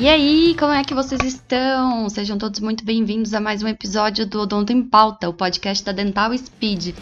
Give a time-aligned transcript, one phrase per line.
[0.00, 2.08] E aí, como é que vocês estão?
[2.08, 5.92] Sejam todos muito bem-vindos a mais um episódio do Odonto em Pauta, o podcast da
[5.92, 6.94] Dental Speed.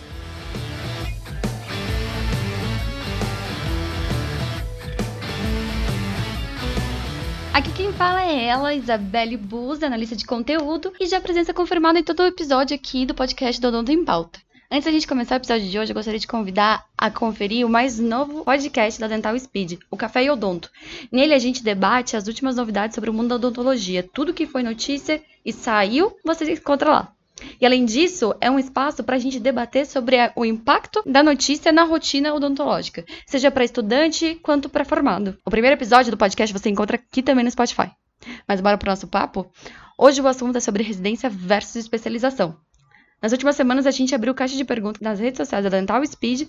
[7.55, 12.03] Aqui quem fala é ela, Isabelle Buz, analista de conteúdo, e já presença confirmada em
[12.03, 14.41] todo o episódio aqui do podcast do Odonto em Pauta.
[14.71, 17.71] Antes da gente começar o episódio de hoje, eu gostaria de convidar a conferir o
[17.71, 20.71] mais novo podcast da Dental Speed, o Café e Odonto.
[21.11, 24.07] Nele a gente debate as últimas novidades sobre o mundo da odontologia.
[24.13, 27.13] Tudo que foi notícia e saiu, você encontra lá.
[27.58, 31.72] E além disso, é um espaço para a gente debater sobre o impacto da notícia
[31.72, 35.39] na rotina odontológica, seja para estudante quanto para formado.
[35.47, 37.91] O primeiro episódio do podcast você encontra aqui também no Spotify.
[38.47, 39.50] Mas bora pro nosso papo?
[39.97, 42.55] Hoje o assunto é sobre residência versus especialização.
[43.20, 46.48] Nas últimas semanas, a gente abriu caixa de perguntas nas redes sociais da Dental Speed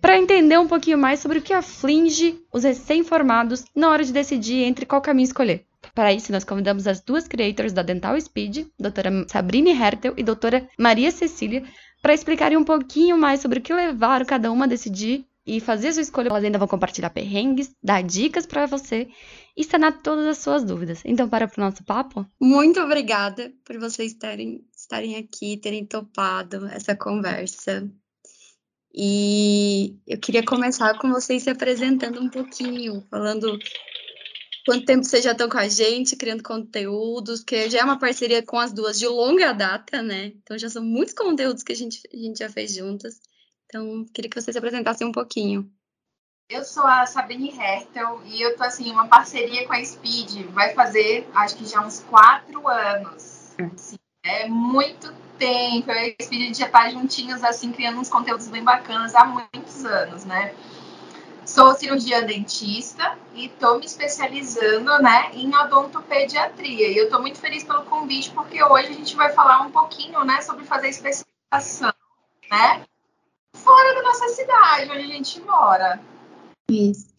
[0.00, 4.64] para entender um pouquinho mais sobre o que aflige os recém-formados na hora de decidir
[4.64, 5.64] entre qual caminho escolher.
[5.94, 10.68] Para isso, nós convidamos as duas creators da Dental Speed, doutora Sabrine Hertel e doutora
[10.78, 11.64] Maria Cecília,
[12.02, 15.92] para explicarem um pouquinho mais sobre o que levaram cada uma a decidir e fazer
[15.92, 16.28] sua escolha.
[16.28, 19.08] Elas ainda vão compartilhar perrengues, dar dicas para você
[19.56, 21.02] e sanar todas as suas dúvidas.
[21.04, 22.26] Então, para o nosso papo?
[22.40, 27.88] Muito obrigada por vocês terem estarem aqui, terem topado essa conversa.
[28.92, 33.56] E eu queria começar com vocês se apresentando um pouquinho, falando
[34.66, 38.42] quanto tempo vocês já estão com a gente, criando conteúdos, porque já é uma parceria
[38.42, 40.32] com as duas de longa data, né?
[40.42, 43.20] Então já são muitos conteúdos que a gente, a gente já fez juntas.
[43.66, 45.70] Então, queria que vocês se apresentassem um pouquinho.
[46.48, 50.74] Eu sou a Sabine Hertel e eu tô assim, uma parceria com a Speed, vai
[50.74, 53.54] fazer acho que já uns quatro anos.
[53.72, 55.90] Assim, é muito tempo.
[55.90, 59.84] Eu e a Speed já tá juntinhos, assim, criando uns conteúdos bem bacanas há muitos
[59.84, 60.54] anos, né?
[61.46, 66.88] Sou cirurgiã dentista e estou me especializando né, em odontopediatria.
[66.88, 70.22] E eu estou muito feliz pelo convite, porque hoje a gente vai falar um pouquinho
[70.24, 71.92] né, sobre fazer especialização
[72.50, 72.84] né,
[73.54, 76.00] fora da nossa cidade, onde a gente mora.
[76.70, 77.10] Isso.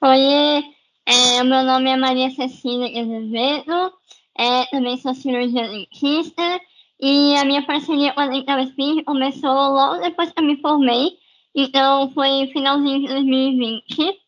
[0.00, 0.62] Oi,
[1.06, 3.92] é, meu nome é Maria Cecília Azevedo,
[4.38, 6.60] é, também sou cirurgiã dentista
[7.00, 11.18] e a minha parceria com a Dental Speed começou logo depois que eu me formei,
[11.54, 14.18] então foi finalzinho de 2020.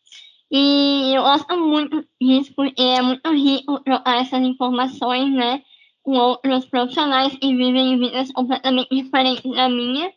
[0.51, 5.61] E eu gosto muito disso porque é muito rico trocar essas informações, né,
[6.03, 10.11] com outros profissionais que vivem vidas completamente diferentes da minha.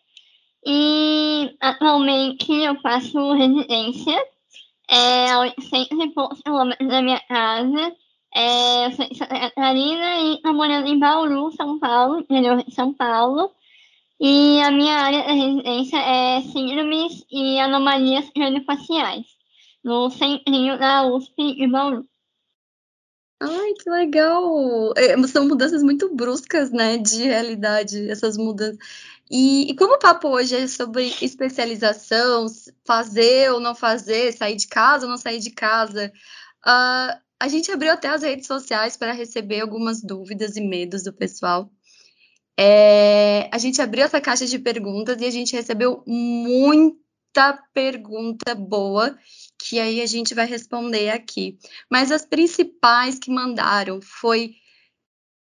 [0.65, 4.17] E atualmente eu faço residência
[4.89, 7.95] é, a 800 e poucos quilômetros da minha casa
[8.35, 13.53] é, Santa Catarina e estou morando em Bauru, São Paulo, de São Paulo.
[14.21, 19.27] E a minha área de residência é síndromes e anomalias craniofaciais,
[19.83, 22.07] no centrinho da USP de Bauru.
[23.41, 24.93] Ai, que legal!
[24.97, 28.79] É, são mudanças muito bruscas, né, de realidade, essas mudanças.
[29.29, 32.47] E, e, como o papo hoje é sobre especialização,
[32.87, 36.13] fazer ou não fazer, sair de casa ou não sair de casa,
[36.65, 41.13] uh, a gente abriu até as redes sociais para receber algumas dúvidas e medos do
[41.13, 41.69] pessoal.
[42.57, 49.19] É, a gente abriu essa caixa de perguntas e a gente recebeu muita pergunta boa
[49.59, 51.59] que aí a gente vai responder aqui.
[51.91, 54.55] Mas as principais que mandaram foi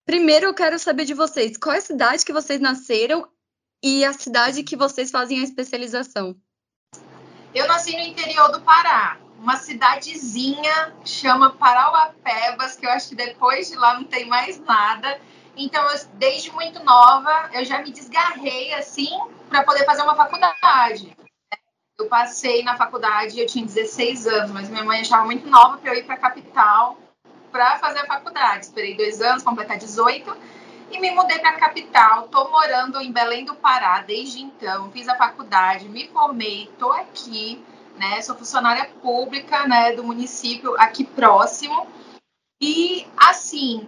[0.04, 3.30] primeiro eu quero saber de vocês, qual é a cidade que vocês nasceram
[3.84, 6.36] e a cidade que vocês fazem a especialização?
[7.54, 13.69] Eu nasci no interior do Pará, uma cidadezinha chama Parauapebas, que eu acho que depois
[13.69, 15.19] de lá não tem mais nada.
[15.57, 19.09] Então, eu, desde muito nova, eu já me desgarrei assim
[19.50, 21.18] para poder fazer uma faculdade.
[22.00, 25.91] Eu passei na faculdade, eu tinha 16 anos, mas minha mãe achava muito nova para
[25.91, 26.97] eu ir para a capital
[27.52, 28.66] para fazer a faculdade.
[28.66, 30.38] Esperei dois anos, completar 18
[30.91, 32.25] e me mudei para a capital.
[32.25, 34.91] Estou morando em Belém do Pará desde então.
[34.91, 37.64] Fiz a faculdade, me formei, estou aqui
[37.97, 38.22] né?
[38.22, 41.88] Sou funcionária pública, né, do município aqui próximo.
[42.61, 43.88] E assim,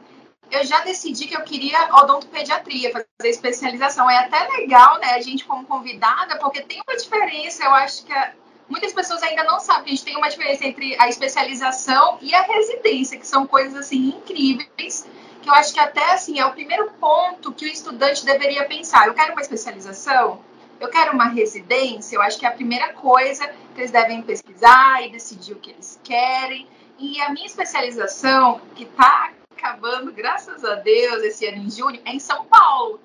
[0.51, 4.09] eu já decidi que eu queria odontopediatria, fazer especialização.
[4.09, 8.13] É até legal, né, a gente como convidada, porque tem uma diferença, eu acho que
[8.13, 8.33] a,
[8.69, 12.41] muitas pessoas ainda não sabem, a gente tem uma diferença entre a especialização e a
[12.41, 15.07] residência, que são coisas assim incríveis,
[15.41, 19.07] que eu acho que até assim é o primeiro ponto que o estudante deveria pensar.
[19.07, 20.39] Eu quero uma especialização,
[20.83, 25.01] eu quero uma residência, eu acho que é a primeira coisa que eles devem pesquisar
[25.01, 26.67] e decidir o que eles querem.
[26.99, 32.13] E a minha especialização, que está acabando, graças a Deus, esse ano em junho, é
[32.13, 32.99] em São Paulo.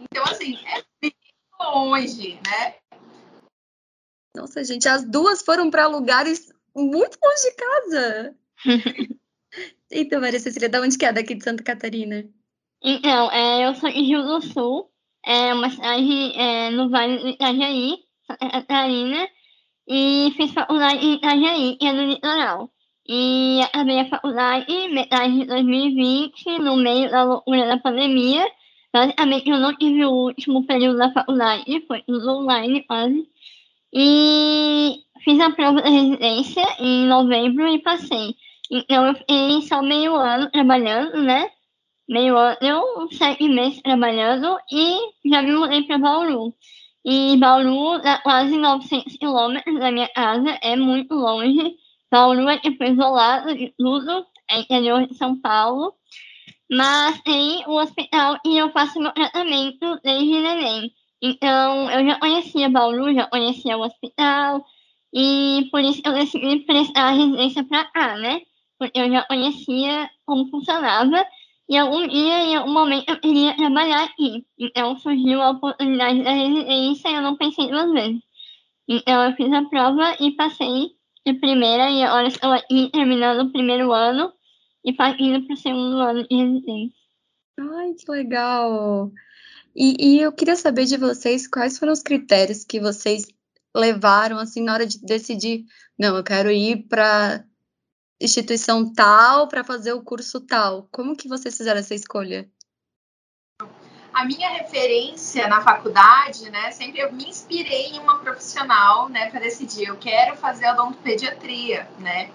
[0.00, 1.14] Então, assim, é bem
[1.60, 2.74] longe, né?
[4.36, 8.36] Nossa, gente, as duas foram para lugares muito longe de casa.
[9.92, 11.12] Então, Maria Cecília, da onde que é?
[11.12, 12.24] Daqui de Santa Catarina?
[12.80, 14.89] Então, é, eu sou de Rio do Sul,
[15.24, 19.28] é uma cidade é, no Vale do Itajaí, Santa Catarina,
[19.88, 22.70] e fiz faculdade em Itajaí, que é no litoral.
[23.08, 28.46] E acabei a faculdade metade de 2020, no meio da loucura da pandemia.
[28.92, 33.28] Basicamente, eu não tive o último período da faculdade, foi tudo online quase.
[33.92, 38.36] E fiz a prova da residência em novembro e passei.
[38.70, 41.50] Então, eu fiquei só meio ano trabalhando, né?
[42.10, 46.52] Meio ano, sete meses trabalhando e já me mudei para Bauru.
[47.04, 51.76] E Bauru dá quase 900 quilômetros da minha casa, é muito longe.
[52.10, 55.94] Bauru é tipo isolado de tudo, é interior de São Paulo.
[56.68, 60.92] Mas tem o hospital e eu faço meu tratamento desde neném.
[61.22, 64.64] Então, eu já conhecia Bauru, já conhecia o hospital,
[65.14, 68.40] e por isso eu decidi prestar a residência para cá, né?
[68.76, 71.24] Porque eu já conhecia como funcionava,
[71.70, 74.44] e algum dia, em algum momento, eu queria trabalhar aqui.
[74.58, 78.20] Então, surgiu a oportunidade da residência e eu não pensei duas vezes.
[78.88, 80.88] Então, eu fiz a prova e passei
[81.24, 84.32] de primeira, e agora estou aqui terminando o primeiro ano
[84.84, 86.98] e indo para o segundo ano de residência.
[87.60, 89.12] Ai, que legal!
[89.76, 93.28] E, e eu queria saber de vocês quais foram os critérios que vocês
[93.72, 97.44] levaram assim na hora de decidir, não, eu quero ir para
[98.20, 100.86] instituição tal para fazer o curso tal.
[100.92, 102.48] Como que vocês fizeram essa escolha?
[104.12, 109.40] A minha referência na faculdade, né, sempre eu me inspirei em uma profissional, né, para
[109.40, 112.30] decidir, eu quero fazer odontopediatria, né?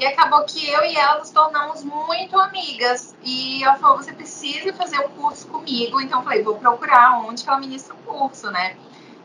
[0.00, 3.14] E acabou que eu e ela nos tornamos muito amigas.
[3.22, 6.00] E ela falou: você precisa fazer um curso comigo.
[6.00, 8.78] Então eu falei: vou procurar onde que ela ministra o curso, né?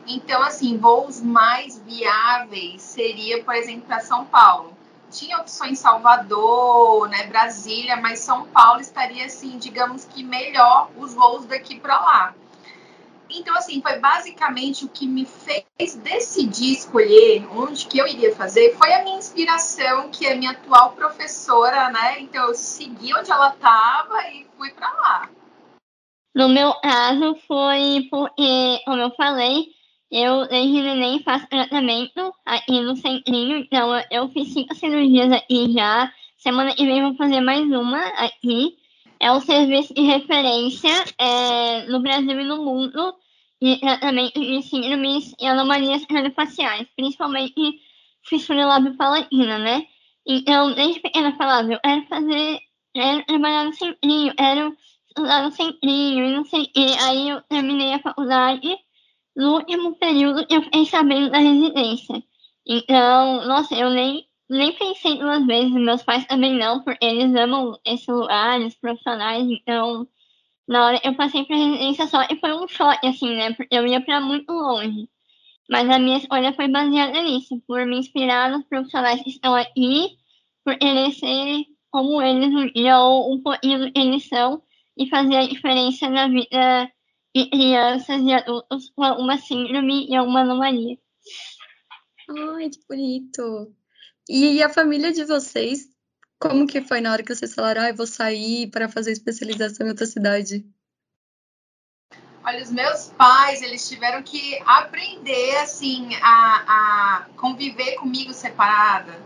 [0.06, 4.75] Então, assim, voos mais viáveis seria, por exemplo, para São Paulo.
[5.16, 11.46] Tinha opções Salvador, né, Brasília, mas São Paulo estaria, assim, digamos que melhor os voos
[11.46, 12.34] daqui para lá.
[13.30, 18.76] Então, assim, foi basicamente o que me fez decidir escolher onde que eu iria fazer,
[18.76, 22.20] foi a minha inspiração, que é minha atual professora, né?
[22.20, 25.30] Então, eu segui onde ela estava e fui para lá.
[26.34, 29.75] No meu caso, foi porque, como eu falei,
[30.10, 36.12] eu desde neném faço tratamento aqui no centrinho, então eu fiz cinco cirurgias aqui já.
[36.36, 38.76] Semana que vem vou fazer mais uma aqui
[39.18, 43.14] é um serviço de referência é, no Brasil e no mundo
[43.60, 47.80] de tratamento de síndromes e anomalias craniofaciais, principalmente
[48.22, 49.86] fissura lábio-palatina, né?
[50.26, 52.60] Então, desde pequena falava, eu quero fazer,
[52.92, 54.76] quero trabalhar no centrinho, quero
[55.08, 57.04] estudar no centrinho e não sei o.
[57.04, 58.76] Aí eu terminei a faculdade,
[59.36, 62.22] no último período eu fiquei sabendo da residência.
[62.66, 67.78] Então, nossa, eu nem nem pensei duas vezes, meus pais também não, porque eles amam
[67.84, 70.06] esse lugar, os profissionais, então
[70.68, 73.52] na hora eu passei pra residência só e foi um choque, assim, né?
[73.54, 75.08] Porque eu ia pra muito longe.
[75.68, 80.16] Mas a minha escolha foi baseada nisso, por me inspirar nos profissionais que estão aqui,
[80.64, 83.42] por eles serem como eles um dia ou um
[83.94, 84.62] eles são
[84.96, 86.90] e fazer a diferença na vida
[87.36, 90.96] de crianças e adultos com alguma síndrome e alguma anomalia.
[92.30, 93.74] Ai, que bonito!
[94.26, 95.86] E a família de vocês,
[96.40, 99.86] como que foi na hora que vocês falaram, ah, eu vou sair para fazer especialização
[99.86, 100.64] em outra cidade?
[102.42, 109.20] Olha, os meus pais, eles tiveram que aprender, assim, a, a conviver comigo separada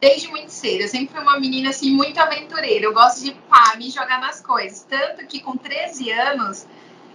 [0.00, 0.82] desde muito cedo.
[0.82, 2.84] Eu sempre fui uma menina, assim, muito aventureira.
[2.84, 4.84] Eu gosto de, pá, me jogar nas coisas.
[4.84, 6.66] Tanto que com 13 anos,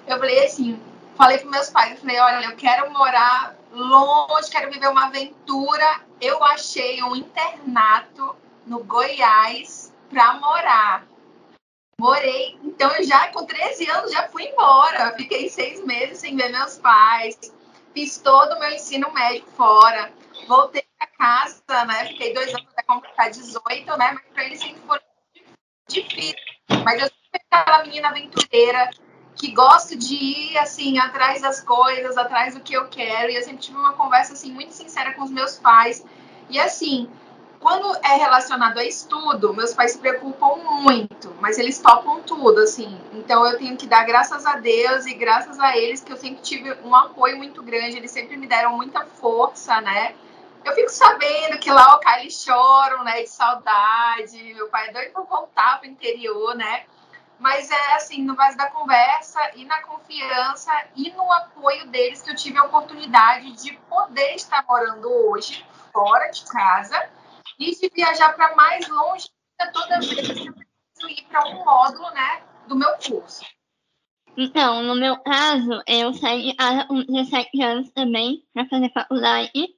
[0.07, 0.79] eu falei assim,
[1.15, 6.01] falei para meus pais, eu falei, olha, eu quero morar longe, quero viver uma aventura.
[6.21, 11.05] Eu achei um internato no Goiás para morar.
[11.99, 15.15] Morei, então eu já com 13 anos já fui embora.
[15.15, 17.37] Fiquei seis meses sem ver meus pais.
[17.93, 20.11] Fiz todo o meu ensino médio fora.
[20.47, 22.05] Voltei para casa, né?
[22.07, 24.11] Fiquei dois anos até completar 18, né?
[24.13, 24.99] Mas para eles sempre foi
[25.87, 26.35] difícil.
[26.83, 28.89] Mas eu sempre aquela menina aventureira
[29.35, 33.31] que gosto de ir assim atrás das coisas, atrás do que eu quero.
[33.31, 36.05] E eu sempre tive uma conversa assim muito sincera com os meus pais.
[36.49, 37.09] E assim,
[37.59, 42.99] quando é relacionado a estudo, meus pais se preocupam muito, mas eles topam tudo, assim.
[43.13, 46.41] Então eu tenho que dar graças a Deus e graças a eles que eu sempre
[46.41, 47.97] tive um apoio muito grande.
[47.97, 50.13] Eles sempre me deram muita força, né?
[50.65, 54.53] Eu fico sabendo que lá o eles choram, né, de saudade.
[54.53, 56.83] Meu pai é doido por voltar pro interior, né?
[57.39, 62.31] Mas é assim, no base da conversa e na confiança e no apoio deles que
[62.31, 67.09] eu tive a oportunidade de poder estar morando hoje fora de casa
[67.59, 69.27] e de viajar para mais longe
[69.71, 73.45] toda vez eu preciso ir para um módulo, né, do meu curso.
[74.35, 79.69] Então, no meu caso, eu saí há 17 anos também para fazer faculdade,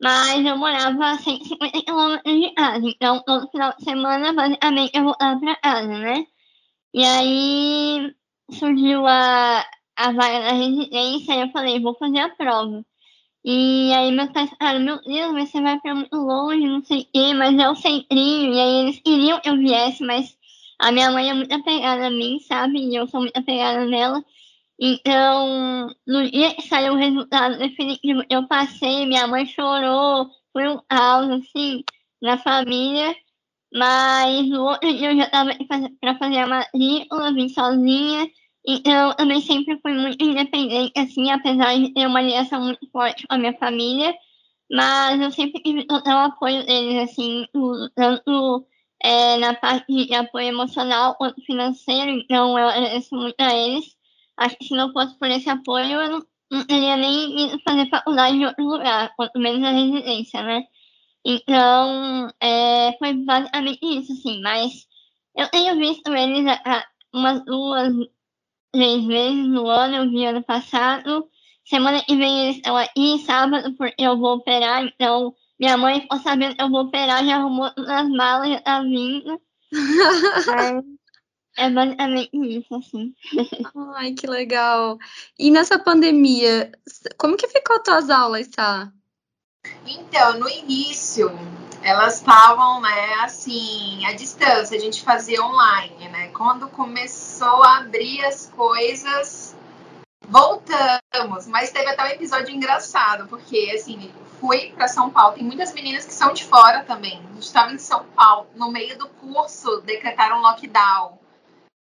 [0.00, 5.04] mas eu morava a 150 quilômetros de casa, então todo final de semana, basicamente, eu
[5.04, 6.26] voltava para casa, né?
[6.96, 8.14] E aí
[8.50, 9.62] surgiu a,
[9.96, 12.82] a vaga da residência e eu falei, vou fazer a prova.
[13.44, 17.00] E aí meus pais falaram, meu Deus, mas você vai para muito longe, não sei
[17.02, 18.54] o quê, mas é o centrinho.
[18.54, 20.38] E aí eles queriam que eu viesse, mas
[20.78, 22.78] a minha mãe é muito apegada a mim, sabe?
[22.78, 24.24] E eu sou muito apegada nela.
[24.80, 30.80] Então, no dia que saiu o resultado definitivo, eu passei, minha mãe chorou, foi um
[30.88, 31.84] caos, assim,
[32.22, 33.14] na família.
[33.76, 35.50] Mas no outro dia eu já estava
[36.00, 38.26] para fazer a matrícula, vim sozinha.
[38.66, 43.26] Então, eu também sempre fui muito independente, assim, apesar de ter uma ligação muito forte
[43.26, 44.14] com a minha família.
[44.70, 47.46] Mas eu sempre tive total apoio deles, assim,
[47.94, 48.66] tanto
[49.02, 52.10] é, na parte de apoio emocional quanto financeiro.
[52.12, 53.84] Então, eu agradeço muito a eles.
[54.38, 57.88] Acho que se não fosse por esse apoio, eu não, não teria nem ido fazer
[57.90, 60.64] faculdade em outro lugar, quanto menos a residência, né?
[61.28, 64.40] Então, é, foi basicamente isso, assim.
[64.42, 64.86] Mas
[65.36, 66.44] eu tenho visto eles
[67.12, 67.92] umas duas
[68.72, 71.28] três vezes no ano, eu vi ano passado.
[71.64, 76.18] Semana que vem eles estão aqui, sábado, porque eu vou operar, então minha mãe ficou
[76.20, 79.40] sabendo que eu vou operar, já arrumou as malas, já tá vindo.
[81.58, 83.14] é basicamente isso, assim.
[83.96, 84.96] Ai, que legal.
[85.36, 86.70] E nessa pandemia,
[87.18, 88.92] como que ficou tuas aulas, tá?
[89.86, 91.30] Então, no início,
[91.82, 96.28] elas estavam, né, assim, à distância, a gente fazia online, né?
[96.28, 99.54] Quando começou a abrir as coisas,
[100.28, 105.72] voltamos, mas teve até um episódio engraçado, porque, assim, fui para São Paulo, tem muitas
[105.72, 107.18] meninas que são de fora também.
[107.18, 111.18] A gente estava em São Paulo, no meio do curso, decretaram lockdown.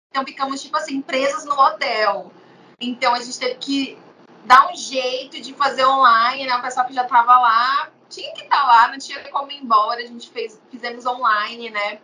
[0.09, 2.31] Então, ficamos, tipo assim, presas no hotel.
[2.79, 3.97] Então, a gente teve que
[4.45, 6.55] dar um jeito de fazer online, né?
[6.55, 9.57] O pessoal que já estava lá tinha que estar tá lá, não tinha como ir
[9.57, 11.99] embora, a gente fez, fizemos online, né?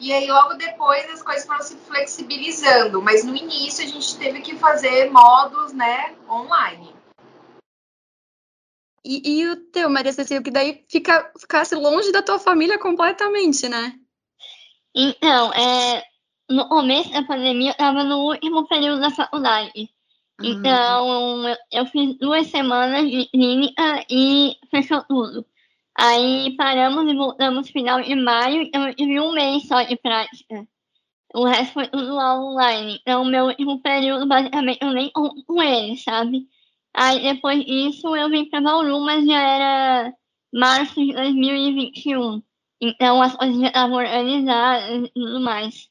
[0.00, 4.40] E aí, logo depois, as coisas foram se flexibilizando, mas no início a gente teve
[4.42, 6.94] que fazer modos, né, online.
[9.04, 13.68] E, e o teu, Maria Cecília, que daí fica, ficasse longe da tua família completamente,
[13.68, 13.94] né?
[14.94, 16.04] Então, é,
[16.48, 19.90] no começo da pandemia, eu estava no último período da faculdade.
[20.40, 25.44] Então, eu fiz duas semanas de clínica e fechou tudo.
[25.96, 29.96] Aí paramos e voltamos no final de maio, então eu tive um mês só de
[29.96, 30.66] prática.
[31.34, 32.98] O resto foi tudo online.
[33.00, 36.46] Então, meu último período, basicamente, eu nem com ele, sabe?
[36.94, 40.14] Aí, depois disso, eu vim para Bauru, mas já era
[40.52, 42.42] março de 2021.
[42.80, 45.90] Então, as coisas já estavam organizadas e tudo mais.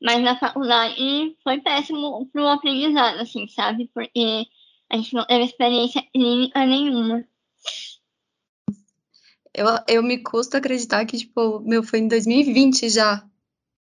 [0.00, 3.90] Mas na faculdade foi péssimo pro aprendizado, assim, sabe?
[3.92, 4.46] Porque
[4.90, 7.24] a gente não teve experiência clínica nenhuma.
[9.52, 13.24] Eu, eu me custo acreditar que, tipo, meu, foi em 2020 já.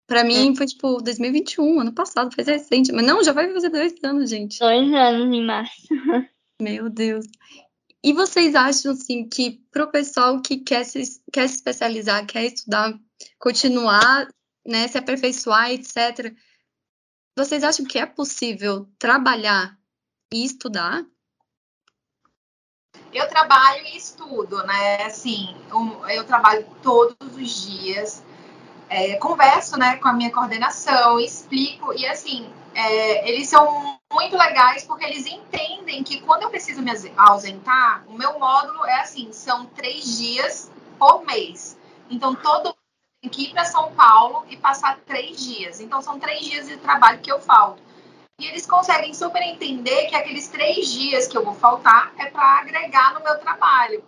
[0.08, 0.56] Pra mim, é.
[0.56, 2.94] foi, tipo, 2021, ano passado, foi recente.
[2.94, 4.60] Mas não, já vai fazer dois anos, gente.
[4.60, 5.88] Dois anos em março.
[6.62, 7.26] Meu Deus.
[8.02, 12.98] E vocês acham, assim, que pro pessoal que quer se, quer se especializar, quer estudar,
[13.38, 14.30] continuar
[14.68, 16.36] né, se aperfeiçoar, etc.
[17.36, 19.78] Vocês acham que é possível trabalhar
[20.32, 21.06] e estudar?
[23.14, 25.04] Eu trabalho e estudo, né?
[25.04, 25.56] Assim,
[26.10, 28.24] eu trabalho todos os dias,
[28.90, 34.84] é, converso, né, com a minha coordenação, explico e assim, é, eles são muito legais
[34.84, 39.66] porque eles entendem que quando eu preciso me ausentar, o meu módulo é assim, são
[39.68, 41.78] três dias por mês.
[42.10, 42.77] Então todo
[43.22, 45.80] tem que ir para São Paulo e passar três dias.
[45.80, 47.82] Então, são três dias de trabalho que eu falto.
[48.40, 52.60] E eles conseguem super entender que aqueles três dias que eu vou faltar é para
[52.60, 54.04] agregar no meu trabalho.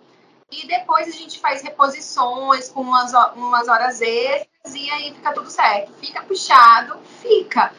[0.52, 5.50] E depois a gente faz reposições com umas, umas horas extras e aí fica tudo
[5.50, 5.94] certo.
[5.94, 7.74] Fica puxado, fica.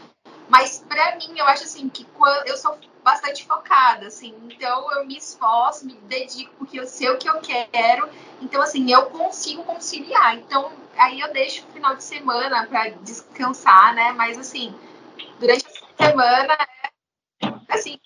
[0.48, 2.04] Mas para mim, eu acho assim que
[2.46, 4.34] eu sou bastante focada, assim.
[4.50, 8.08] Então eu me esforço, me dedico porque eu sei o que eu quero.
[8.40, 10.36] Então assim, eu consigo conciliar.
[10.36, 14.12] Então aí eu deixo o final de semana para descansar, né?
[14.12, 14.74] Mas assim,
[15.38, 16.56] durante a semana,
[17.68, 17.98] assim,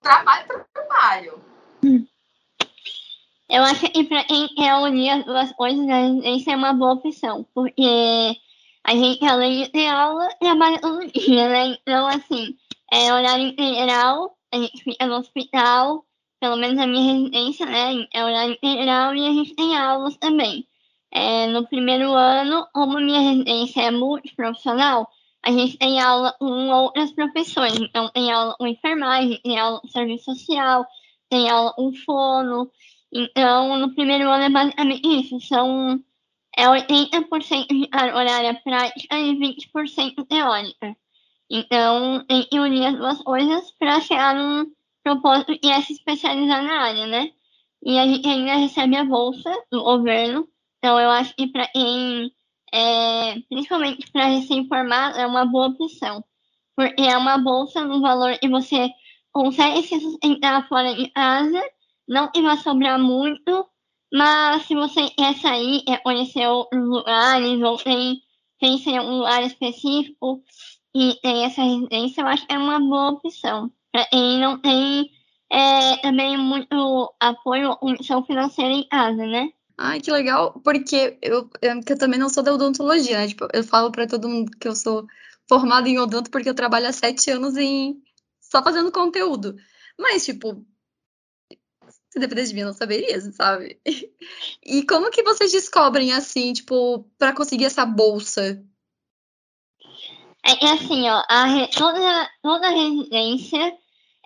[0.00, 1.42] trabalho trabalho.
[3.48, 5.84] Eu acho que para quem quer unir as duas coisas,
[6.24, 8.36] isso é uma boa opção, porque
[8.84, 11.66] a gente, além de ter aula, trabalha todo dia, né?
[11.66, 12.56] Então, assim,
[12.90, 16.04] é horário integral, a gente fica no hospital,
[16.40, 18.06] pelo menos a minha residência, né?
[18.12, 20.66] É horário integral e a gente tem aulas também.
[21.12, 25.08] é, no primeiro ano, como minha residência é multiprofissional,
[25.44, 27.76] a gente tem aula com outras profissões.
[27.78, 30.86] Então, tem aula com enfermagem, tem aula com serviço social,
[31.28, 32.70] tem aula com fono.
[33.12, 35.40] Então, no primeiro ano é basicamente isso.
[35.40, 36.02] São
[36.56, 40.96] é 80% de horária prática e 20% teórica.
[41.54, 44.72] Então, tem que unir as duas coisas para chegar num
[45.04, 47.30] propósito que é se especializar na área, né?
[47.84, 50.48] E a gente ainda recebe a bolsa do governo.
[50.78, 52.32] Então, eu acho que para quem,
[52.72, 56.24] é, principalmente para recém-formado, é uma boa opção.
[56.74, 58.90] Porque é uma bolsa no valor que você
[59.30, 61.62] consegue se sustentar fora de casa,
[62.08, 63.66] não que vai sobrar muito,
[64.10, 68.22] mas se você quer sair, quer conhecer outros lugares, ou tem,
[68.58, 70.42] pensa em um lugar específico
[70.94, 73.72] e tem essa residência, eu acho que é uma boa opção.
[73.90, 75.10] Para quem não tem
[75.50, 79.50] é, também muito apoio condição financeira em casa, né?
[79.76, 83.28] Ai, que legal, porque eu, eu, eu também não sou da odontologia, né?
[83.28, 85.06] Tipo, eu falo para todo mundo que eu sou
[85.48, 88.00] formada em odonto porque eu trabalho há sete anos em
[88.40, 89.56] só fazendo conteúdo.
[89.98, 90.64] Mas, tipo,
[92.10, 93.80] se dependesse de mim, eu não saberia, sabe?
[94.64, 98.62] E como que vocês descobrem, assim, tipo, para conseguir essa bolsa?
[100.44, 103.76] É, é assim, ó, a, toda, toda residência,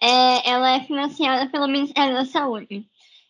[0.01, 2.87] é, ela é financiada pelo Ministério da Saúde.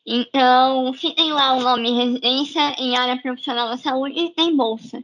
[0.06, 5.02] Então, se tem lá o nome residência em área profissional da saúde, tem bolsa.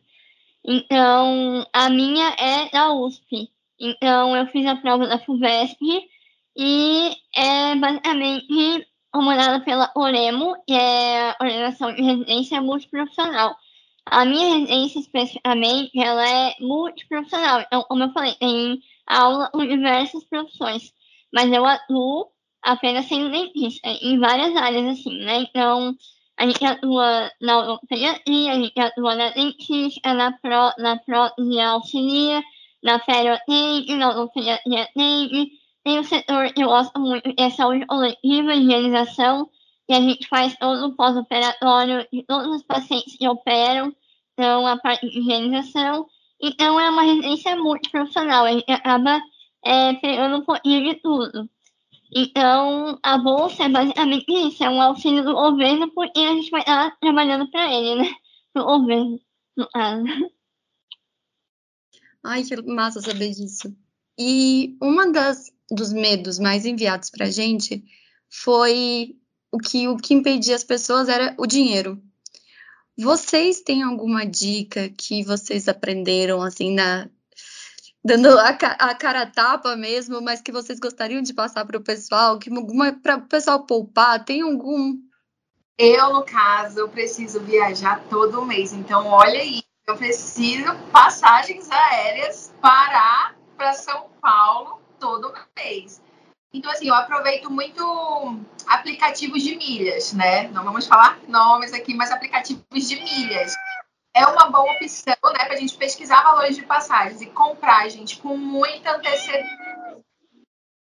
[0.65, 3.51] Então, a minha é da USP.
[3.81, 6.09] Então, eu fiz a prova da FUVESP
[6.57, 13.57] e é basicamente comandada pela OREMO, que é a Organização de Residência Multiprofissional.
[14.07, 17.61] A minha residência, especificamente, ela é multiprofissional.
[17.61, 20.93] Então, como eu falei, tem aula com diversas profissões.
[21.33, 22.31] Mas eu atuo
[22.63, 25.43] apenas sendo dentista, em várias áreas, assim, né?
[25.43, 25.97] Então,
[26.37, 32.43] a gente atua na odontologia, a gente atua na dentista, na, pró, na prótese auxilia,
[32.83, 35.51] na periotente, na odontologia atende,
[35.85, 39.49] tem o setor que eu gosto muito, que é saúde coletiva, higienização,
[39.87, 43.95] que a gente faz todo o pós-operatório de todos os pacientes que operam,
[44.43, 46.09] então a parte de higienização.
[46.43, 49.23] Então é uma residência multiprofissional, a gente acaba
[49.65, 51.49] é, pegando um pouquinho de tudo.
[52.15, 56.61] Então, a bolsa é basicamente isso, é um auxílio do governo, porque a gente vai
[56.61, 58.15] estar trabalhando para ele, né?
[58.55, 59.19] Do governo,
[59.57, 60.05] no caso.
[62.23, 63.75] Ai, que massa saber disso.
[64.19, 67.83] E uma das dos medos mais enviados para a gente
[68.29, 69.17] foi
[69.51, 72.03] o que, o que impedia as pessoas era o dinheiro.
[72.99, 77.09] Vocês têm alguma dica que vocês aprenderam assim na
[78.05, 81.83] dando a, a cara a tapa mesmo, mas que vocês gostariam de passar para o
[81.83, 84.95] pessoal, que alguma para o pessoal poupar, tem algum?
[85.79, 93.35] Eu no caso preciso viajar todo mês, então olha aí, eu preciso passagens aéreas para
[93.57, 96.01] para São Paulo todo mês.
[96.53, 97.83] Então, assim, eu aproveito muito
[98.67, 100.49] aplicativos de milhas, né?
[100.49, 103.55] Não vamos falar nomes aqui, mas aplicativos de milhas.
[104.15, 108.19] É uma boa opção, né, para a gente pesquisar valores de passagens e comprar, gente,
[108.19, 110.03] com muita antecedência.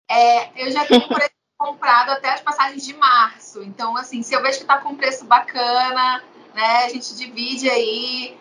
[0.09, 3.63] É, eu já tenho, por exemplo, comprado até as passagens de março.
[3.63, 8.37] Então, assim, se eu vejo que está com preço bacana, né, a gente divide aí,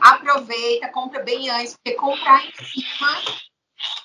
[0.00, 3.22] aproveita, compra bem antes, porque comprar em cima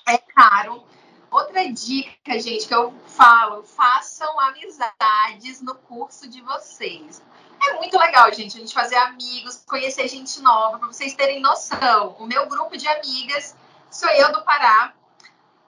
[0.08, 0.84] é caro.
[1.32, 7.22] Outra dica, gente, que eu falo: façam amizades no curso de vocês.
[7.66, 12.16] É muito legal, gente, a gente fazer amigos, conhecer gente nova, para vocês terem noção.
[12.18, 13.56] O meu grupo de amigas
[13.90, 14.92] sou eu do Pará,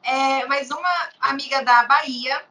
[0.03, 2.45] é, mais uma amiga da Bahia,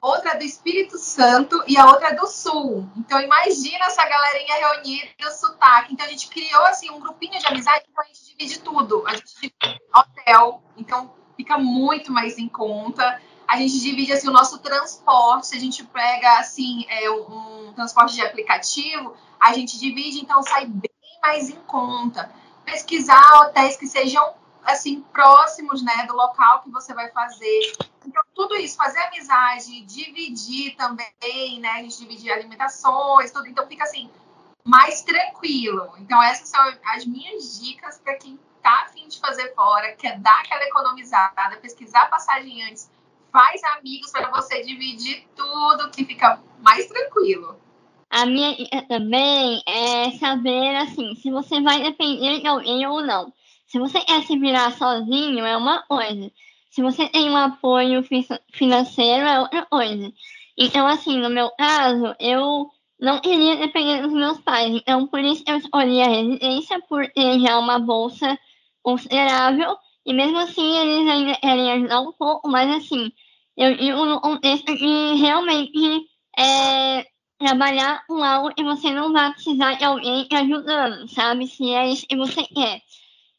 [0.00, 2.90] outra do Espírito Santo e a outra do Sul.
[2.96, 5.92] Então imagina essa galerinha reunida no sotaque.
[5.92, 9.06] Então a gente criou assim um grupinho de amizade, então a gente divide tudo.
[9.06, 13.20] A gente divide hotel, então fica muito mais em conta.
[13.46, 18.14] A gente divide assim, o nosso transporte, se a gente pega assim, é, um transporte
[18.14, 20.90] de aplicativo, a gente divide, então sai bem
[21.22, 22.32] mais em conta.
[22.64, 27.72] Pesquisar hotéis que sejam assim próximos né, do local que você vai fazer.
[28.06, 31.70] Então, tudo isso, fazer amizade, dividir também, né?
[31.70, 33.46] A gente dividir alimentações, tudo.
[33.46, 34.10] Então fica assim,
[34.64, 35.92] mais tranquilo.
[35.98, 36.60] Então, essas são
[36.94, 42.06] as minhas dicas para quem tá afim de fazer fora, quer dar aquela economizada, pesquisar
[42.06, 42.90] passagem antes,
[43.32, 47.58] faz amigos para você dividir tudo, que fica mais tranquilo.
[48.10, 53.32] A minha dica também é saber, assim, se você vai depender de alguém ou não.
[53.66, 56.30] Se você quer se virar sozinho, é uma coisa.
[56.70, 58.04] Se você tem um apoio
[58.52, 60.12] financeiro, é outra coisa.
[60.58, 62.70] Então, assim, no meu caso, eu
[63.00, 64.74] não iria depender dos meus pais.
[64.74, 68.38] Então, por isso eu escolhi a residência, por ter já uma bolsa
[68.82, 69.76] considerável.
[70.04, 73.12] E mesmo assim, eles ainda querem ajudar um pouco, mas assim,
[73.56, 76.06] eu digo no contexto de realmente
[76.38, 77.06] é,
[77.38, 81.46] trabalhar com algo que você não vai precisar de alguém te ajudando, sabe?
[81.46, 82.80] Se é isso que você quer.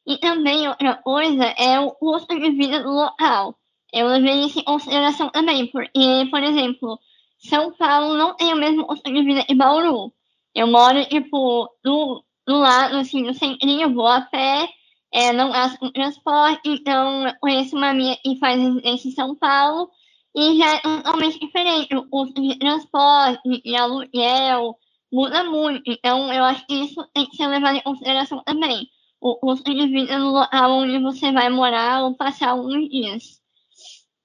[0.06, 3.56] E também outra coisa é o custo de vida do local.
[3.91, 6.99] Eu levei isso em consideração também, porque, por exemplo,
[7.39, 10.12] São Paulo não tem o mesmo custo de vida que Bauru.
[10.53, 14.67] Eu moro, tipo, do, do lado, assim, no centrinho, vou a pé,
[15.13, 19.36] é, não gasto com transporte, então eu conheço uma minha que faz residência em São
[19.36, 19.89] Paulo,
[20.36, 21.95] e já é totalmente diferente.
[21.95, 24.78] O custo de transporte, de aluguel,
[25.12, 25.84] muda muito.
[25.86, 28.89] Então, eu acho que isso tem que ser levado em consideração também.
[29.21, 33.41] O custo de vida no local onde você vai morar ou passar alguns dias.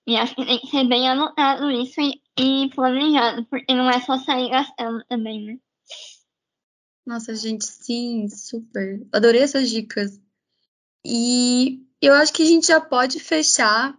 [0.07, 4.01] E acho que tem que ser bem anotado isso e, e planejado, porque não é
[4.01, 5.59] só sair gastando também, né?
[7.07, 9.07] Nossa, gente, sim, super.
[9.13, 10.19] Adorei essas dicas.
[11.11, 13.97] E eu acho que a gente já pode fechar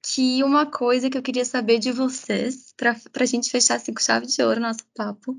[0.00, 4.00] que uma coisa que eu queria saber de vocês, para a gente fechar assim com
[4.00, 5.36] chave de ouro nosso papo,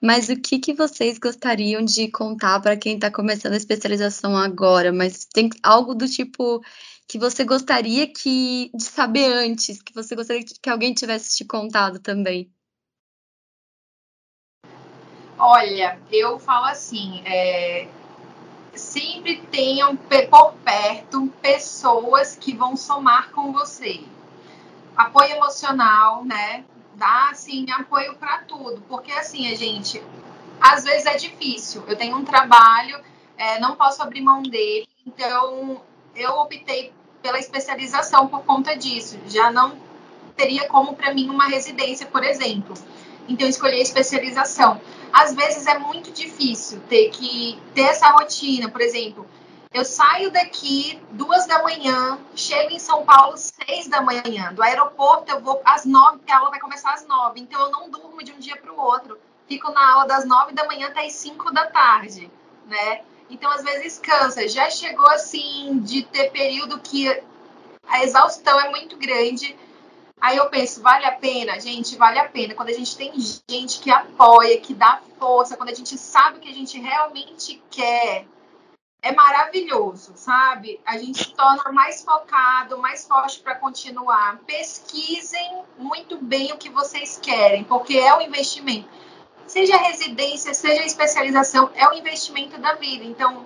[0.00, 4.90] mas o que, que vocês gostariam de contar para quem está começando a especialização agora,
[4.90, 6.62] mas tem algo do tipo
[7.06, 11.98] que você gostaria que, de saber antes, que você gostaria que alguém tivesse te contado
[11.98, 12.50] também?
[15.36, 17.86] Olha, eu falo assim, é,
[18.94, 24.04] sempre tenham por perto pessoas que vão somar com você.
[24.96, 26.64] Apoio emocional, né?
[26.94, 30.00] Dá assim apoio para tudo, porque assim a gente
[30.60, 31.82] às vezes é difícil.
[31.88, 33.00] Eu tenho um trabalho,
[33.36, 35.82] é, não posso abrir mão dele, então
[36.14, 39.18] eu optei pela especialização por conta disso.
[39.26, 39.76] Já não
[40.36, 42.74] teria como para mim uma residência, por exemplo.
[43.28, 44.80] Então escolhi a especialização
[45.14, 48.68] às vezes é muito difícil ter que ter essa rotina.
[48.68, 49.24] Por exemplo,
[49.72, 54.52] eu saio daqui duas da manhã, chego em São Paulo seis da manhã.
[54.52, 57.40] Do aeroporto eu vou às nove, porque a aula vai começar às nove.
[57.40, 59.16] Então eu não durmo de um dia para o outro.
[59.46, 62.28] Fico na aula das nove da manhã até as cinco da tarde,
[62.66, 63.02] né?
[63.30, 64.48] Então às vezes cansa.
[64.48, 67.08] Já chegou assim de ter período que
[67.86, 69.56] a exaustão é muito grande
[70.20, 71.60] Aí eu penso, vale a pena?
[71.60, 72.54] Gente, vale a pena.
[72.54, 73.12] Quando a gente tem
[73.48, 77.62] gente que apoia, que dá força, quando a gente sabe o que a gente realmente
[77.70, 78.26] quer,
[79.04, 80.80] é maravilhoso, sabe?
[80.86, 84.38] A gente se torna mais focado, mais forte para continuar.
[84.46, 88.88] Pesquisem muito bem o que vocês querem, porque é um investimento.
[89.46, 93.04] Seja residência, seja especialização, é um investimento da vida.
[93.04, 93.44] Então,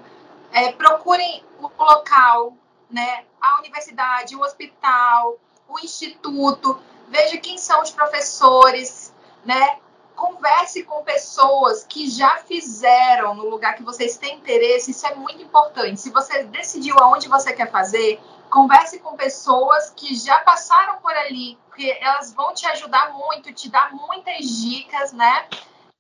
[0.53, 2.57] é, procurem o local,
[2.89, 3.25] né?
[3.41, 9.79] A universidade, o hospital, o instituto, veja quem são os professores, né?
[10.17, 15.41] Converse com pessoas que já fizeram no lugar que vocês têm interesse, isso é muito
[15.41, 16.01] importante.
[16.01, 21.57] Se você decidiu aonde você quer fazer, converse com pessoas que já passaram por ali,
[21.67, 25.47] porque elas vão te ajudar muito, te dar muitas dicas, né?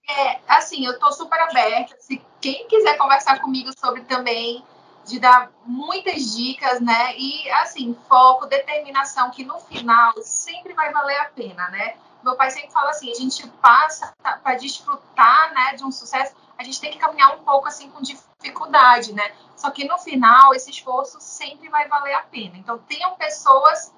[0.09, 1.95] É, assim, eu tô super aberta.
[2.01, 4.65] Se quem quiser conversar comigo sobre também
[5.09, 7.17] de dar muitas dicas, né?
[7.17, 11.97] E assim, foco, determinação, que no final sempre vai valer a pena, né?
[12.23, 16.63] Meu pai sempre fala assim: a gente passa para desfrutar, né, de um sucesso, a
[16.63, 19.33] gente tem que caminhar um pouco assim com dificuldade, né?
[19.57, 22.57] Só que no final esse esforço sempre vai valer a pena.
[22.57, 23.95] Então tenham pessoas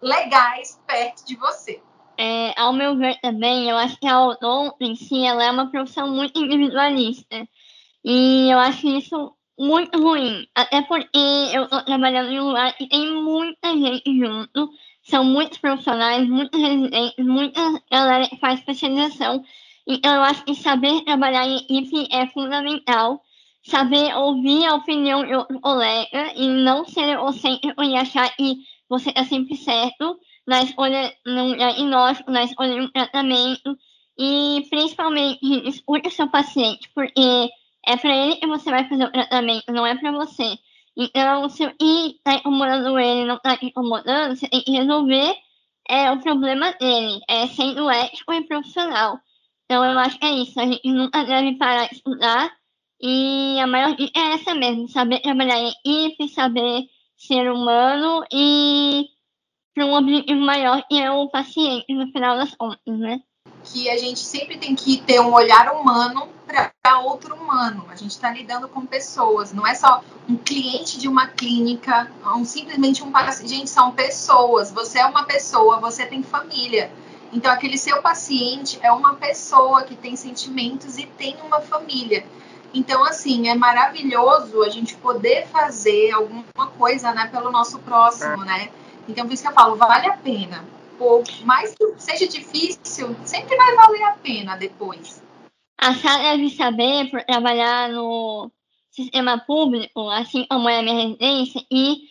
[0.00, 1.82] legais perto de você.
[2.16, 5.70] É, ao meu ver também, eu acho que a odonto em si ela é uma
[5.70, 7.48] profissão muito individualista.
[8.04, 10.46] E eu acho isso muito ruim.
[10.54, 11.18] Até porque
[11.52, 14.70] eu tô trabalhando em um lugar que tem muita gente junto.
[15.02, 17.60] São muitos profissionais, muitos residentes, muita
[17.90, 19.42] galera que faz especialização.
[19.86, 23.20] Então, eu acho que saber trabalhar em equipe é fundamental.
[23.64, 28.56] Saber ouvir a opinião de outro colega e não ser egocêntrico e achar que
[28.88, 33.76] você é sempre certo na escolha no diagnóstico, na escolha de um tratamento.
[34.18, 37.48] E, principalmente, escute o seu paciente, porque
[37.86, 40.58] é para ele que você vai fazer o tratamento, não é para você.
[40.96, 45.34] Então, se e tá incomodando ele, não tá incomodando, você tem que resolver
[45.88, 49.18] é, o problema dele, é sendo ético e profissional.
[49.64, 50.60] Então, eu acho que é isso.
[50.60, 52.52] A gente nunca deve parar de estudar.
[53.00, 59.06] E a maior dica é essa mesmo: saber trabalhar em equipe, saber ser humano e
[59.74, 63.22] para um objetivo maior que é o paciente, no final das contas, né?
[63.72, 67.86] Que a gente sempre tem que ter um olhar humano para outro humano.
[67.88, 72.44] A gente está lidando com pessoas, não é só um cliente de uma clínica, um,
[72.44, 73.48] simplesmente um paciente.
[73.48, 74.70] Gente, são pessoas.
[74.70, 76.92] Você é uma pessoa, você tem família.
[77.32, 82.26] Então, aquele seu paciente é uma pessoa que tem sentimentos e tem uma família.
[82.74, 88.68] Então, assim, é maravilhoso a gente poder fazer alguma coisa, né, pelo nosso próximo, né?
[89.08, 90.62] Então, por isso que eu falo, vale a pena.
[90.98, 95.22] Por mais que seja difícil, sempre vai valer a pena depois.
[95.78, 98.50] A Sara deve saber, por trabalhar no
[98.90, 102.02] sistema público, assim como é a minha residência, e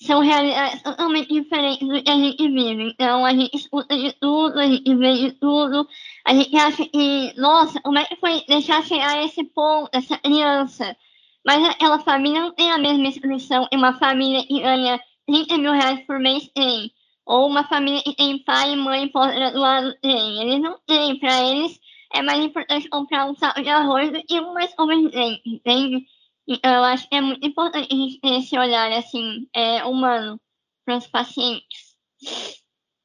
[0.00, 2.90] são realidades totalmente diferentes do que a gente vive.
[2.90, 5.86] Então, a gente escuta de tudo, a gente vê de tudo,
[6.24, 10.96] a gente acha que, nossa, como é que foi deixar chegar esse ponto, essa criança?
[11.44, 15.72] Mas aquela família não tem a mesma instrução e uma família que ganha 30 mil
[15.72, 16.90] reais por mês tem.
[17.30, 20.42] Ou uma família que tem pai e mãe pós-graduado tem.
[20.42, 21.16] Eles não têm.
[21.20, 21.78] Para eles,
[22.12, 26.06] é mais importante comprar um saco de arroz do que uma escova de dente, entende?
[26.48, 30.40] Eu acho que é muito importante a gente ter esse olhar assim, é, humano
[30.84, 31.94] para os pacientes.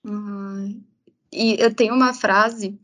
[0.04, 0.84] Uhum.
[1.32, 2.80] E eu tenho uma frase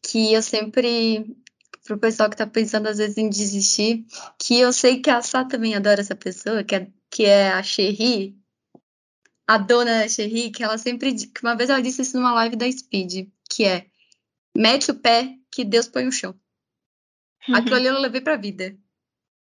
[0.00, 1.36] que eu sempre,
[1.84, 4.06] para o pessoal que está pensando às vezes em desistir,
[4.38, 7.64] que eu sei que a Sá também adora essa pessoa, que é, que é a
[7.64, 8.38] Cherry,
[9.48, 12.70] a dona Cherry, que ela sempre, que uma vez ela disse isso numa live da
[12.70, 13.86] Speed, que é
[14.54, 16.38] mete o pé que Deus põe o chão.
[17.48, 17.56] Uhum.
[17.56, 18.76] Aquilo ali eu levei para a vida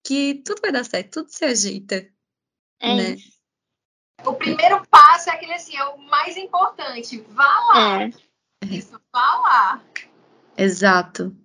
[0.02, 2.08] que tudo vai dar certo, tudo se ajeita.
[2.80, 3.10] É né?
[3.12, 3.32] Isso.
[4.24, 7.20] O primeiro passo é aquele assim, é o mais importante.
[7.30, 8.04] Vá lá.
[8.04, 8.12] É.
[8.66, 9.84] Isso, vá lá.
[10.58, 11.36] Exato.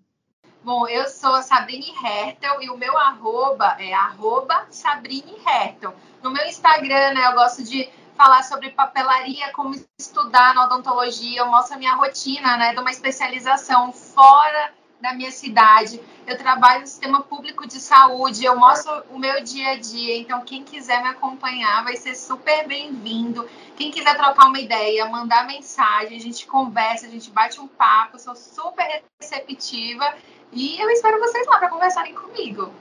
[0.63, 5.95] Bom, eu sou a Sabrine Hertel e o meu arroba é arroba Sabrine Hertel.
[6.23, 11.47] No meu Instagram, né, eu gosto de falar sobre papelaria, como estudar na odontologia, eu
[11.47, 16.01] mostro a minha rotina, né, de uma especialização fora da minha cidade.
[16.27, 20.17] Eu trabalho no sistema público de saúde, eu mostro o meu dia a dia.
[20.17, 23.49] Então, quem quiser me acompanhar vai ser super bem-vindo.
[23.77, 28.19] Quem quiser trocar uma ideia, mandar mensagem, a gente conversa, a gente bate um papo.
[28.19, 30.15] Sou super receptiva
[30.53, 32.73] e eu espero vocês lá para conversarem comigo.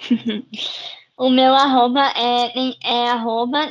[1.20, 2.50] o meu arroba é,
[2.82, 3.68] é arroba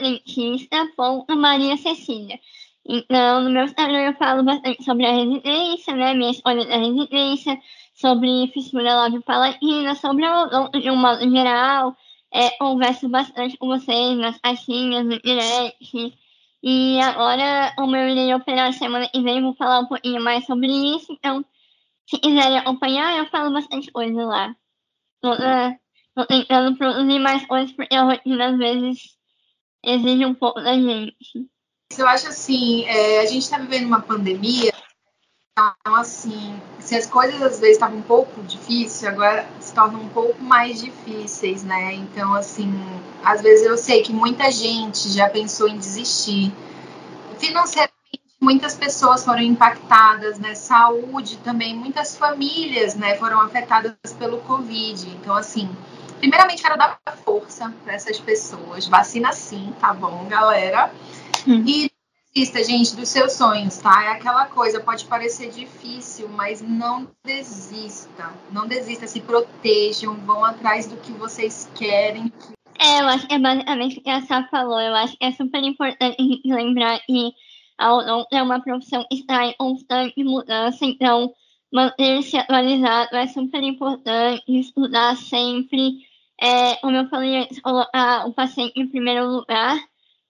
[1.36, 2.40] Maria Cecília.
[2.88, 6.14] Então, no meu Instagram eu falo bastante sobre a residência, né?
[6.14, 7.60] Minha escolha da residência,
[7.96, 11.98] sobre fissura lábio palatina, sobre o de um modo geral.
[12.32, 16.14] É, converso bastante com vocês nas caixinhas, no direct.
[16.62, 20.68] E agora, como eu irei operar semana que vem, vou falar um pouquinho mais sobre
[20.68, 21.12] isso.
[21.12, 21.44] Então,
[22.06, 24.56] se quiserem acompanhar, eu falo bastante coisa lá.
[25.20, 25.34] Tô,
[26.20, 29.18] tô tentando produzir mais coisas, porque a rotina às vezes
[29.84, 31.16] exige um pouco da gente.
[31.98, 34.72] Eu acho assim, é, a gente está vivendo uma pandemia
[35.60, 40.08] então, assim, se as coisas às vezes estavam um pouco difíceis, agora se tornam um
[40.08, 41.94] pouco mais difíceis, né?
[41.96, 42.72] Então, assim,
[43.22, 46.54] às vezes eu sei que muita gente já pensou em desistir.
[47.38, 50.56] Financeiramente, muitas pessoas foram impactadas, né?
[50.56, 55.10] Saúde também, muitas famílias, né, foram afetadas pelo Covid.
[55.10, 55.70] Então, assim,
[56.20, 58.88] primeiramente quero dar força para essas pessoas.
[58.88, 60.92] Vacina sim, tá bom, galera?
[61.48, 61.64] Hum.
[61.66, 61.92] E
[62.34, 64.04] desista, gente, dos seus sonhos, tá?
[64.04, 68.32] É aquela coisa, pode parecer difícil, mas não desista.
[68.52, 72.32] Não desista, se protejam, vão atrás do que vocês querem.
[72.78, 74.80] É, eu acho que é basicamente o que a Sá falou.
[74.80, 77.34] Eu acho que é super importante lembrar que
[78.32, 81.34] é uma profissão que está em constante mudança, então
[81.72, 86.09] manter-se atualizado é super importante, estudar sempre.
[86.42, 89.78] É, como eu falei colocar o paciente em primeiro lugar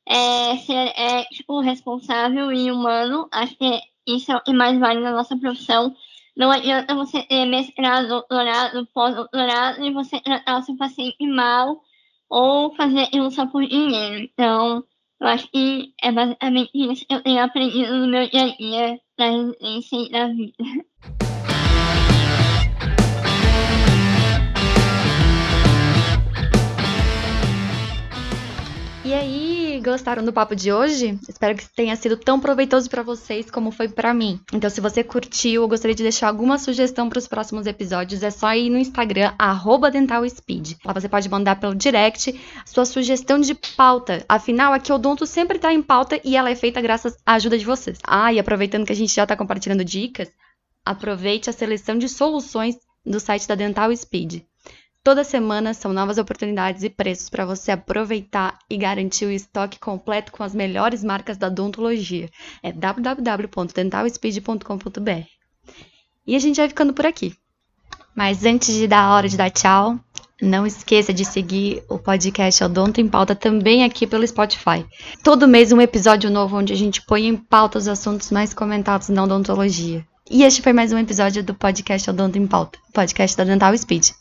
[0.08, 3.28] é, ser é, tipo, responsável e humano.
[3.32, 5.96] Acho que isso é o que mais vale na nossa profissão.
[6.36, 11.82] Não adianta você ter mestrado, doutorado, pós-doutorado e você tratar o seu paciente mal
[12.30, 14.24] ou fazer isso só por dinheiro.
[14.24, 14.84] Então,
[15.20, 19.00] eu acho que é basicamente isso que eu tenho aprendido no meu dia a dia
[19.18, 20.64] da residência e da vida.
[29.10, 31.18] E aí, gostaram do papo de hoje?
[31.28, 34.40] Espero que tenha sido tão proveitoso para vocês como foi para mim.
[34.54, 38.30] Então, se você curtiu, eu gostaria de deixar alguma sugestão para os próximos episódios, é
[38.30, 39.34] só ir no Instagram
[39.92, 40.78] @dentalspeed.
[40.86, 44.24] Lá você pode mandar pelo direct sua sugestão de pauta.
[44.30, 47.58] Afinal, aqui o Donto sempre tá em pauta e ela é feita graças à ajuda
[47.58, 47.98] de vocês.
[48.06, 50.30] Ah, e aproveitando que a gente já tá compartilhando dicas,
[50.86, 54.44] aproveite a seleção de soluções do site da Dental Speed.
[55.02, 60.30] Toda semana são novas oportunidades e preços para você aproveitar e garantir o estoque completo
[60.32, 62.30] com as melhores marcas da odontologia.
[62.62, 65.26] É www.dentalspeed.com.br.
[66.28, 67.34] E a gente vai ficando por aqui.
[68.14, 69.98] Mas antes de dar a hora de dar tchau,
[70.42, 74.86] Não esqueça de seguir o podcast Odonto em Pauta também aqui pelo Spotify.
[75.22, 79.10] Todo mês um episódio novo onde a gente põe em pauta os assuntos mais comentados
[79.10, 80.08] na odontologia.
[80.30, 84.12] E este foi mais um episódio do podcast Odonto em Pauta, podcast da Dental Speed.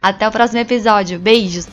[0.00, 1.20] Até o próximo episódio.
[1.20, 1.66] Beijos!